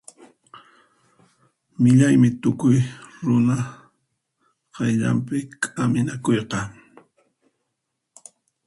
[1.81, 2.77] Millaymi tukuy
[3.25, 3.55] runa
[4.75, 6.59] qayllanpi k'aminakuyqa.